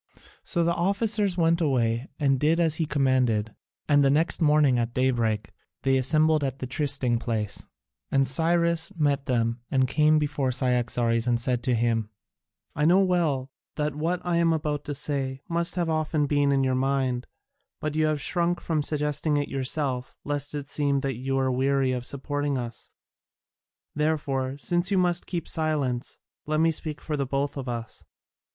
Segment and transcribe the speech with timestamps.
[0.41, 3.53] So the officers went away and did as he commanded,
[3.87, 5.51] and the next morning at daybreak
[5.83, 7.67] they assembled at the trysting place,
[8.09, 12.09] and Cyrus met them and came before Cyaxares and said to him:
[12.75, 16.63] "I know well that what I am about to say must often have been in
[16.63, 17.27] your own mind,
[17.79, 21.91] but you have shrunk from suggesting it yourself lest it seem that you were weary
[21.91, 22.89] of supporting us.
[23.93, 28.03] Therefore since you must keep silence, let me speak for both of us.